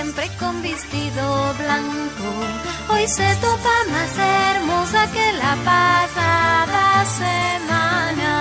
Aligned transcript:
siempre 0.00 0.30
con 0.38 0.62
vestido 0.62 1.54
blanco. 1.58 2.28
Hoy 2.88 3.06
se 3.06 3.34
topa 3.36 3.74
más 3.92 4.12
hermosa 4.18 5.06
que 5.12 5.32
la 5.34 5.54
pasada 5.72 7.04
semana. 7.04 8.32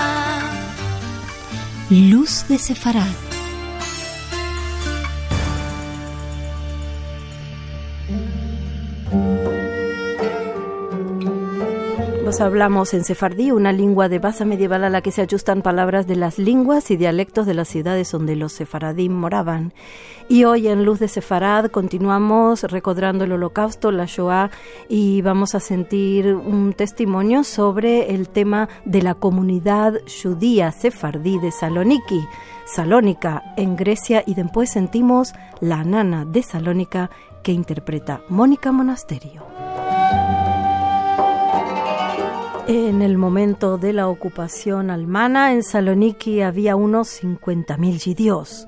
Luz 1.90 2.48
de 2.48 2.58
Sefarad. 2.58 3.30
Hablamos 12.38 12.94
en 12.94 13.04
sefardí, 13.04 13.52
una 13.52 13.72
lengua 13.72 14.08
de 14.08 14.20
base 14.20 14.46
medieval 14.46 14.84
a 14.84 14.90
la 14.90 15.02
que 15.02 15.12
se 15.12 15.24
ajustan 15.24 15.64
palabras 15.64 16.06
de 16.06 16.16
las 16.16 16.38
lenguas 16.38 16.92
y 16.92 16.96
dialectos 16.96 17.48
de 17.48 17.56
las 17.56 17.68
ciudades 17.68 18.12
donde 18.12 18.36
los 18.36 18.54
sefaradí 18.54 19.10
moraban. 19.10 19.74
Y 20.28 20.44
hoy 20.44 20.68
en 20.68 20.86
Luz 20.86 21.00
de 21.00 21.08
Sefarad 21.08 21.72
continuamos 21.72 22.62
recordando 22.64 23.24
el 23.24 23.32
holocausto, 23.32 23.92
la 23.92 24.06
Shoah, 24.06 24.52
y 24.88 25.24
vamos 25.24 25.56
a 25.56 25.60
sentir 25.60 26.36
un 26.36 26.74
testimonio 26.74 27.44
sobre 27.44 28.14
el 28.14 28.30
tema 28.30 28.70
de 28.86 29.02
la 29.02 29.16
comunidad 29.16 29.96
judía 30.06 30.72
sefardí 30.72 31.40
de 31.40 31.52
Saloniki, 31.52 32.22
Salónica, 32.66 33.42
en 33.58 33.76
Grecia, 33.76 34.24
y 34.26 34.36
después 34.36 34.70
sentimos 34.70 35.34
la 35.62 35.84
nana 35.84 36.26
de 36.26 36.44
Salónica 36.44 37.10
que 37.42 37.54
interpreta 37.54 38.22
Mónica 38.30 38.72
Monasterio. 38.72 39.44
En 42.72 43.02
el 43.02 43.18
momento 43.18 43.80
de 43.80 43.94
la 43.94 44.08
ocupación 44.08 44.92
almana, 44.92 45.54
en 45.54 45.64
Saloniki 45.64 46.44
había 46.44 46.76
unos 46.76 47.08
50.000 47.24 48.14
judíos. 48.14 48.68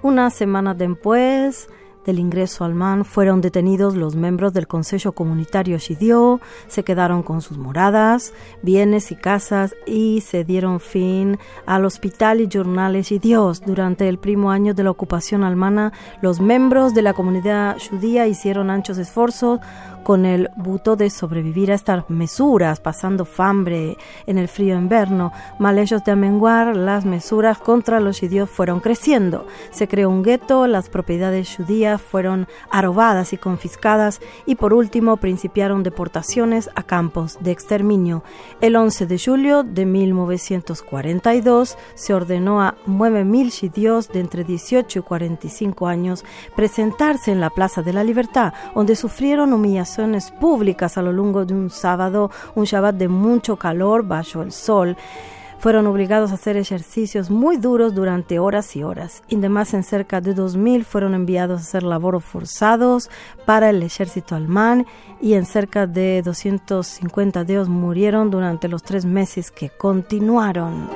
Una 0.00 0.30
semana 0.30 0.74
después, 0.74 1.68
del 2.04 2.18
ingreso 2.18 2.64
al 2.64 2.74
MAN 2.74 3.04
fueron 3.04 3.40
detenidos 3.40 3.96
los 3.96 4.16
miembros 4.16 4.52
del 4.52 4.66
Consejo 4.66 5.12
Comunitario 5.12 5.78
Shidio, 5.78 6.40
se 6.68 6.84
quedaron 6.84 7.22
con 7.22 7.40
sus 7.42 7.58
moradas, 7.58 8.32
bienes 8.62 9.12
y 9.12 9.16
casas 9.16 9.74
y 9.86 10.20
se 10.20 10.44
dieron 10.44 10.80
fin 10.80 11.38
al 11.66 11.84
hospital 11.84 12.40
y 12.40 12.48
jornales 12.52 13.08
Shidios. 13.08 13.60
Durante 13.60 14.08
el 14.08 14.18
primo 14.18 14.50
año 14.50 14.74
de 14.74 14.84
la 14.84 14.90
ocupación 14.90 15.44
almana, 15.44 15.92
los 16.20 16.40
miembros 16.40 16.94
de 16.94 17.02
la 17.02 17.14
comunidad 17.14 17.76
judía 17.90 18.26
hicieron 18.26 18.70
anchos 18.70 18.98
esfuerzos 18.98 19.60
con 20.02 20.26
el 20.26 20.50
buto 20.56 20.96
de 20.96 21.10
sobrevivir 21.10 21.72
a 21.72 21.74
estas 21.74 22.08
mesuras, 22.08 22.80
pasando 22.80 23.24
fambre 23.24 23.96
en 24.26 24.38
el 24.38 24.48
frío 24.48 24.76
invierno. 24.76 25.32
Mal 25.58 25.78
ellos 25.78 26.04
de 26.04 26.12
amenguar, 26.12 26.76
las 26.76 27.04
mesuras 27.04 27.58
contra 27.58 28.00
los 28.00 28.20
judíos 28.20 28.50
fueron 28.50 28.80
creciendo. 28.80 29.46
Se 29.70 29.88
creó 29.88 30.10
un 30.10 30.22
gueto, 30.22 30.66
las 30.66 30.88
propiedades 30.88 31.54
judías 31.56 32.00
fueron 32.00 32.48
arrobadas 32.70 33.32
y 33.32 33.38
confiscadas 33.38 34.20
y 34.46 34.56
por 34.56 34.74
último 34.74 35.16
principiaron 35.16 35.82
deportaciones 35.82 36.70
a 36.74 36.82
campos 36.82 37.38
de 37.40 37.52
exterminio. 37.52 38.22
El 38.60 38.76
11 38.76 39.06
de 39.06 39.18
julio 39.18 39.62
de 39.62 39.86
1942 39.86 41.78
se 41.94 42.14
ordenó 42.14 42.62
a 42.62 42.76
9.000 42.86 43.60
judíos 43.60 44.08
de 44.08 44.20
entre 44.20 44.44
18 44.44 44.98
y 44.98 45.02
45 45.02 45.86
años 45.86 46.24
presentarse 46.56 47.30
en 47.30 47.40
la 47.40 47.50
Plaza 47.50 47.82
de 47.82 47.92
la 47.92 48.04
Libertad, 48.04 48.52
donde 48.74 48.96
sufrieron 48.96 49.52
públicas 50.40 50.96
a 50.96 51.02
lo 51.02 51.12
largo 51.12 51.44
de 51.44 51.54
un 51.54 51.70
sábado, 51.70 52.30
un 52.54 52.64
Shabbat 52.64 52.96
de 52.96 53.08
mucho 53.08 53.56
calor 53.56 54.06
bajo 54.06 54.42
el 54.42 54.52
sol. 54.52 54.96
Fueron 55.58 55.86
obligados 55.86 56.32
a 56.32 56.34
hacer 56.34 56.56
ejercicios 56.56 57.30
muy 57.30 57.56
duros 57.56 57.94
durante 57.94 58.40
horas 58.40 58.74
y 58.74 58.82
horas. 58.82 59.22
Además, 59.32 59.74
en 59.74 59.84
cerca 59.84 60.20
de 60.20 60.34
2.000 60.34 60.82
fueron 60.82 61.14
enviados 61.14 61.60
a 61.60 61.62
hacer 61.62 61.84
labores 61.84 62.24
forzados 62.24 63.10
para 63.46 63.70
el 63.70 63.80
ejército 63.84 64.34
alemán 64.34 64.86
y 65.20 65.34
en 65.34 65.46
cerca 65.46 65.86
de 65.86 66.20
250 66.22 67.44
de 67.44 67.52
ellos 67.52 67.68
murieron 67.68 68.28
durante 68.28 68.66
los 68.66 68.82
tres 68.82 69.04
meses 69.04 69.52
que 69.52 69.70
continuaron. 69.70 70.88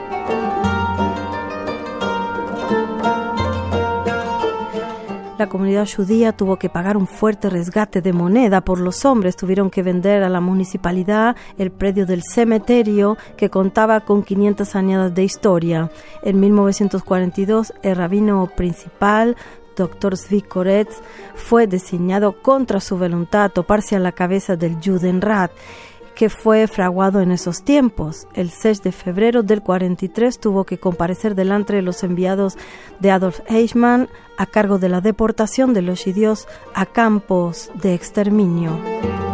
La 5.38 5.50
comunidad 5.50 5.86
judía 5.86 6.32
tuvo 6.32 6.56
que 6.56 6.70
pagar 6.70 6.96
un 6.96 7.06
fuerte 7.06 7.50
resgate 7.50 8.00
de 8.00 8.14
moneda 8.14 8.62
por 8.62 8.80
los 8.80 9.04
hombres. 9.04 9.36
Tuvieron 9.36 9.68
que 9.68 9.82
vender 9.82 10.22
a 10.22 10.30
la 10.30 10.40
municipalidad 10.40 11.36
el 11.58 11.70
predio 11.70 12.06
del 12.06 12.22
cementerio 12.22 13.18
que 13.36 13.50
contaba 13.50 14.00
con 14.00 14.22
500 14.22 14.74
años 14.74 15.14
de 15.14 15.24
historia. 15.24 15.90
En 16.22 16.40
1942, 16.40 17.74
el 17.82 17.96
rabino 17.96 18.50
principal 18.56 19.36
Dr. 19.76 20.16
Zvi 20.16 20.42
fue 21.34 21.66
designado 21.66 22.40
contra 22.40 22.80
su 22.80 22.96
voluntad 22.96 23.44
a 23.44 23.48
toparse 23.50 23.94
a 23.94 24.00
la 24.00 24.12
cabeza 24.12 24.56
del 24.56 24.76
Judenrat 24.82 25.52
que 26.16 26.30
fue 26.30 26.66
fraguado 26.66 27.20
en 27.20 27.30
esos 27.30 27.62
tiempos. 27.62 28.26
El 28.34 28.50
6 28.50 28.82
de 28.82 28.90
febrero 28.90 29.44
del 29.44 29.62
43 29.62 30.40
tuvo 30.40 30.64
que 30.64 30.78
comparecer 30.78 31.36
delante 31.36 31.74
de 31.74 31.82
los 31.82 32.02
enviados 32.02 32.56
de 32.98 33.12
Adolf 33.12 33.40
Eichmann 33.46 34.08
a 34.36 34.46
cargo 34.46 34.78
de 34.78 34.88
la 34.88 35.00
deportación 35.00 35.74
de 35.74 35.82
los 35.82 36.02
judíos 36.02 36.48
a 36.74 36.86
campos 36.86 37.70
de 37.74 37.94
exterminio. 37.94 39.25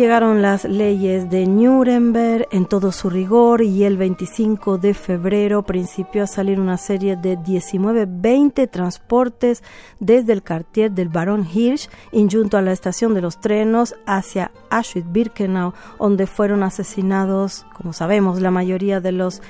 Llegaron 0.00 0.40
las 0.40 0.64
leyes 0.64 1.28
de 1.28 1.46
Nuremberg 1.46 2.48
en 2.52 2.64
todo 2.64 2.90
su 2.90 3.10
rigor 3.10 3.60
y 3.60 3.84
el 3.84 3.98
25 3.98 4.78
de 4.78 4.94
febrero 4.94 5.62
principió 5.62 6.22
a 6.22 6.26
salir 6.26 6.58
una 6.58 6.78
serie 6.78 7.16
de 7.16 7.38
19-20 7.38 8.70
transportes 8.70 9.62
desde 9.98 10.32
el 10.32 10.42
cartier 10.42 10.90
del 10.92 11.10
Barón 11.10 11.46
Hirsch 11.46 11.90
y 12.12 12.26
junto 12.32 12.56
a 12.56 12.62
la 12.62 12.72
estación 12.72 13.12
de 13.12 13.20
los 13.20 13.42
trenos 13.42 13.94
hacia 14.06 14.52
Auschwitz-Birkenau, 14.70 15.74
donde 15.98 16.26
fueron 16.26 16.62
asesinados, 16.62 17.66
como 17.76 17.92
sabemos, 17.92 18.40
la 18.40 18.50
mayoría 18.50 19.02
de 19.02 19.12
los 19.12 19.42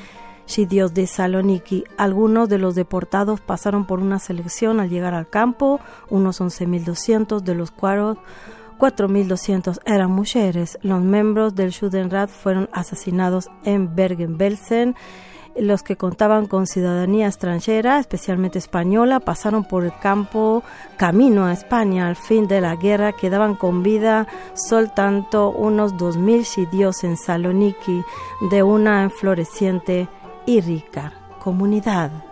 sitios 0.46 0.94
de 0.94 1.06
Saloniki. 1.06 1.84
Algunos 1.96 2.48
de 2.48 2.58
los 2.58 2.74
deportados 2.74 3.40
pasaron 3.40 3.86
por 3.86 4.00
una 4.00 4.18
selección 4.18 4.80
al 4.80 4.90
llegar 4.90 5.14
al 5.14 5.30
campo, 5.30 5.78
unos 6.08 6.40
11.200 6.40 7.40
de 7.40 7.54
los 7.54 7.70
cuales 7.70 8.18
4.200 8.80 9.78
eran 9.84 10.10
mujeres. 10.10 10.78
Los 10.82 11.02
miembros 11.02 11.54
del 11.54 11.74
Judenrat 11.74 12.30
fueron 12.30 12.70
asesinados 12.72 13.48
en 13.64 13.94
Bergen-Belsen. 13.94 14.96
Los 15.56 15.82
que 15.82 15.96
contaban 15.96 16.46
con 16.46 16.66
ciudadanía 16.66 17.26
extranjera, 17.26 17.98
especialmente 17.98 18.58
española, 18.58 19.20
pasaron 19.20 19.64
por 19.64 19.84
el 19.84 19.92
campo 20.00 20.62
camino 20.96 21.44
a 21.44 21.52
España. 21.52 22.08
Al 22.08 22.16
fin 22.16 22.48
de 22.48 22.62
la 22.62 22.76
guerra 22.76 23.12
quedaban 23.12 23.54
con 23.54 23.82
vida 23.82 24.26
soltanto 24.54 25.50
unos 25.50 25.94
2.000 25.94 26.44
sitios 26.44 27.04
en 27.04 27.18
Saloniki 27.18 28.02
de 28.50 28.62
una 28.62 29.02
enfloreciente 29.02 30.08
y 30.46 30.60
rica 30.62 31.12
comunidad. 31.38 32.29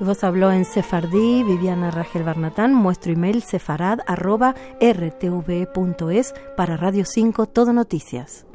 Vos 0.00 0.24
habló 0.24 0.50
en 0.50 0.64
Sefardí, 0.64 1.44
Viviana 1.44 1.90
Rangel 1.90 2.22
Barnatán, 2.22 2.82
nuestro 2.82 3.12
email 3.12 3.42
sefarad.rtv.es 3.42 6.34
para 6.56 6.78
Radio 6.78 7.04
5 7.04 7.44
Todo 7.44 7.74
Noticias. 7.74 8.46